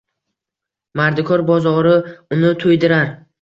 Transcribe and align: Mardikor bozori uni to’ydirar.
Mardikor 1.01 1.43
bozori 1.49 1.93
uni 2.39 2.55
to’ydirar. 2.65 3.15